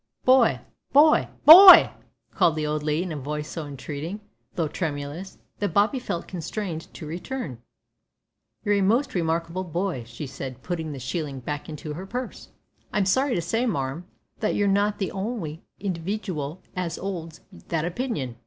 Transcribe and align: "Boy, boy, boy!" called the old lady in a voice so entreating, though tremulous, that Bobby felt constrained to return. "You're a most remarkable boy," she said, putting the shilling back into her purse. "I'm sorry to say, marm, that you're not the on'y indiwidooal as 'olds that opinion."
"Boy, 0.25 0.59
boy, 0.93 1.27
boy!" 1.45 1.91
called 2.33 2.55
the 2.55 2.65
old 2.65 2.81
lady 2.81 3.03
in 3.03 3.11
a 3.11 3.17
voice 3.17 3.47
so 3.47 3.67
entreating, 3.67 4.19
though 4.55 4.67
tremulous, 4.67 5.37
that 5.59 5.75
Bobby 5.75 5.99
felt 5.99 6.27
constrained 6.27 6.91
to 6.95 7.05
return. 7.05 7.61
"You're 8.65 8.73
a 8.79 8.81
most 8.81 9.13
remarkable 9.13 9.63
boy," 9.63 10.03
she 10.07 10.25
said, 10.25 10.63
putting 10.63 10.91
the 10.91 10.97
shilling 10.99 11.39
back 11.39 11.69
into 11.69 11.93
her 11.93 12.07
purse. 12.07 12.49
"I'm 12.91 13.05
sorry 13.05 13.35
to 13.35 13.43
say, 13.43 13.67
marm, 13.67 14.07
that 14.39 14.55
you're 14.55 14.67
not 14.67 14.97
the 14.97 15.11
on'y 15.11 15.61
indiwidooal 15.79 16.57
as 16.75 16.97
'olds 16.97 17.41
that 17.67 17.85
opinion." 17.85 18.37